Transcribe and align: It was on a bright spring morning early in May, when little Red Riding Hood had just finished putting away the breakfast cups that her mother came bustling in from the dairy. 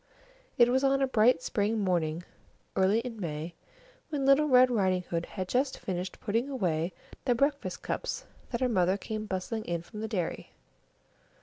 It 0.57 0.69
was 0.69 0.83
on 0.83 0.99
a 0.99 1.05
bright 1.07 1.43
spring 1.43 1.77
morning 1.77 2.23
early 2.75 3.01
in 3.01 3.19
May, 3.21 3.53
when 4.09 4.25
little 4.25 4.47
Red 4.47 4.71
Riding 4.71 5.03
Hood 5.03 5.27
had 5.27 5.47
just 5.47 5.77
finished 5.77 6.19
putting 6.19 6.49
away 6.49 6.91
the 7.25 7.35
breakfast 7.35 7.83
cups 7.83 8.25
that 8.49 8.61
her 8.61 8.67
mother 8.67 8.97
came 8.97 9.27
bustling 9.27 9.63
in 9.65 9.83
from 9.83 10.01
the 10.01 10.07
dairy. 10.07 10.53